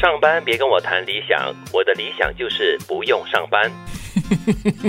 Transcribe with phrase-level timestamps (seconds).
[0.00, 3.68] 上班别跟我谈理想，我的理想就是不用上班。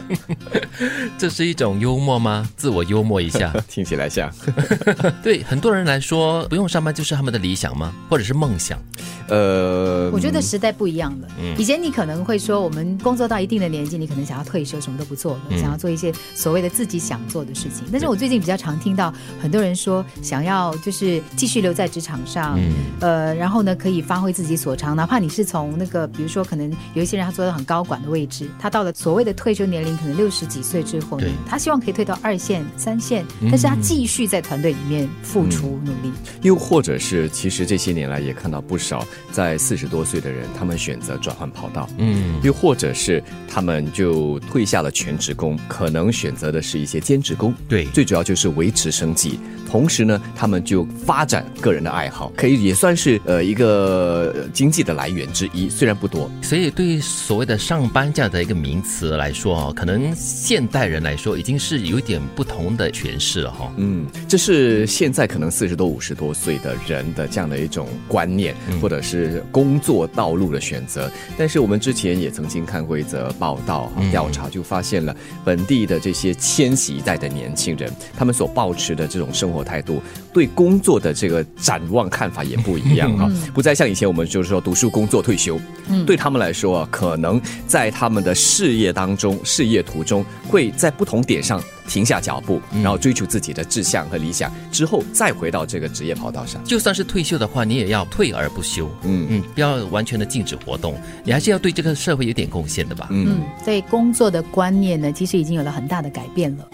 [1.18, 2.48] 这是一种幽默吗？
[2.56, 4.32] 自我幽默一下， 听起来像。
[5.22, 7.92] 对很多人来说，不用上班就是他们的理想吗？
[8.08, 8.78] 或者是梦想？
[9.28, 11.28] 呃，我觉得时代不一样了。
[11.56, 17.84] 以前你可能会说，我们工作到一定的年纪，你可能想要退休，什么都不做了，想要做一些所谓的自己想做的事情。
[17.90, 22.58] 但是我最近比较常听到很多人说，想要就是继续留在职场上，
[23.00, 36.12] 呃，然后呢可以发挥自己所长，哪怕你是从那个，比如说可能有一些人他做到很高管的位置，他到了所谓的退休年龄，可能六十几岁之后呢，他希望可以退到二线、三线，但是他继续在团队里面付出努力。
[36.42, 39.04] 又或者是，其实这些年来也看到不少。
[39.30, 49.38] 在四十多岁的人，他们选择转换跑道，嗯，又或者是他们就退下了全职工，可能选择的是一些兼职工，对，最主要就是维持生计。
[49.70, 56.30] 同时呢，他们就发展个人的爱好，可以也算是呃一个经济的来源之一，虽然不多。
[56.42, 63.72] 所以对于所谓的上班这样的一个名词来说哦，可能现代人来说已经是有一点不同的诠释了哈。
[63.76, 71.10] 嗯，这是现在可能四十多、五十多岁的人的这样的一种观念，或者是工作道路的选择。
[71.36, 79.62] 但是我们之前也曾经看过一则报道调查，就发现了本地的这些千禧一代的年轻人，他们所保持的这种生活。
[79.64, 85.58] 态度对工作的这个展望看法也不一样哈，不再像以前我们就是说读书、工作、退休。
[85.88, 96.62] 嗯，对他们来说啊，可能在他们的事业当中、事业途中，会在不同点上停下脚步，然后追求自己的志向和理想，之后再回到这个职业跑道上。
[96.64, 98.88] 就算是退休的话，你也要退而不休。
[99.02, 103.08] 嗯嗯，不要完全的禁止活动，你还是要对这个社会有点贡献的吧。
[103.10, 106.68] 嗯，对工作的观念呢，其实已经有了很大的改变了。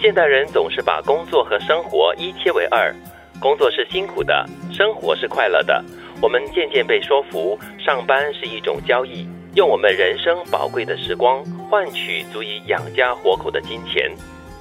[0.00, 2.94] 现代人总是把工作和生活一切为二，
[3.40, 5.82] 工作是辛苦的，生活是快乐的。
[6.20, 14.10] 我们渐渐被说服，上班是一种交易，用我们人生宝贵的时光换取足以养家活口的金钱。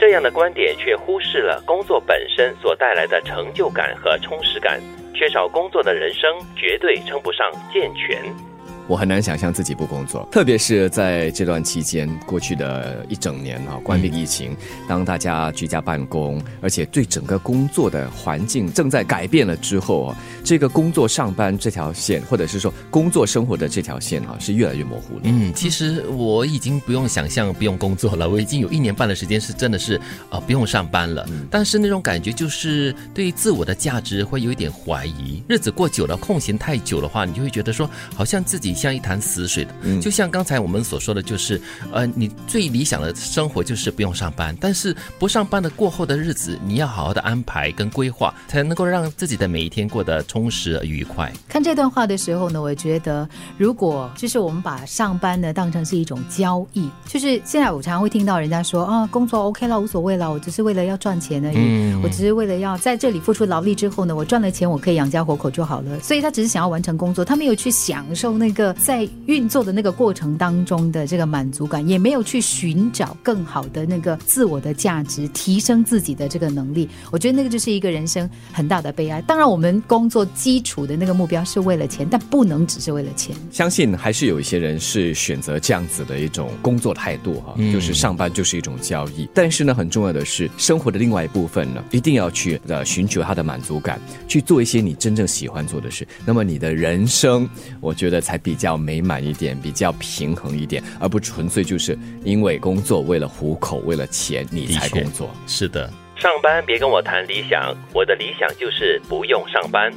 [0.00, 4.80] 这样的观点却忽视了工作本身所带来的成就感和充实感。
[5.14, 8.49] 缺少工作的人生，绝对称不上健全。
[8.90, 14.56] 我很难想象自己不工作，特别是在这段期间，过去的一整年啊，关闭疫情，
[14.88, 25.20] 当大家居家办公，而且对整个工作的环境正在改变了之后啊，这个工作上班这条线，或者是说工作生活的这条线啊，是越来越模糊了。
[25.22, 30.00] 嗯，其实我已经不用想象不用工作了，我已经有一年半的时间是真的是
[30.30, 35.40] 呃不用上班了，但是那种感觉就是对自我的价值会有一点怀疑。
[35.48, 38.74] 日子过久了，空闲太久的话，你就会觉得说，好像自己。
[38.80, 41.60] 像一潭死水的，就像刚才我们所说的就是，
[41.92, 51.30] 呃，你最理想的生活就是不用上班，但是不上班的过后的日子，你要好好的安排跟规划，才能够让自己的每一天过得充实而愉快。
[51.46, 66.00] 看这段话的时候呢，我觉得如果就是我们把上班呢当成是一种交易，就是现在我常常会听到人家说啊，工作 OK 了，无所谓了，我只是为了要赚钱而已，我只是为了要在这里付出劳力之后呢，我赚了钱，我可以养家活口就好了。
[66.00, 68.69] 所以他只是想要完成工作，他没有去享受那个。
[68.74, 76.88] 在运作的那个过程当中的这个满足感，也没有去寻找更好的那个自我的价值，提升自己的这个能力。
[77.10, 79.20] 我觉得那个就是一个人生很大的悲哀。
[79.22, 83.34] 当然，我们工作基础的那个目标是为了钱，但不能只是为了钱。
[83.50, 89.28] 相信还是有一些人是选择这样子的一种工作态度哈，就是上班就是一种交易。
[89.34, 96.06] 但是呢，很重要的是生活的另外一部分呢，一定要去呃寻求他的满足感，去做一些你真正喜欢做的事。
[96.24, 97.48] 那么你的人生，
[97.80, 98.80] 我觉得才比较。
[98.80, 105.30] 美满一点，比较平衡一点，而不纯粹就是因为工作为了糊口，为了钱你才工作。
[105.46, 109.92] 是的，上班别跟我谈理想，我的理想就是不用上班。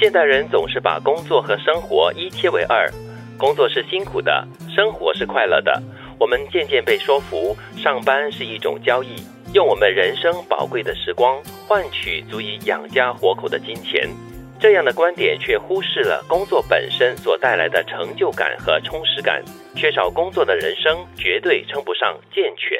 [0.00, 2.90] 现代人总是把工作和生活一切为二，
[3.36, 5.82] 工作是辛苦的，生活是快乐的。
[6.18, 9.16] 我们渐渐被说服，上班是一种交易，
[9.52, 14.08] 用我们人生宝贵的时光换取足以养家活口的金钱。
[14.58, 19.42] 这样的观点却忽视了工作本身所带来的成就感和充实感。
[19.74, 22.78] 缺少工作的人生，绝对称不上健全。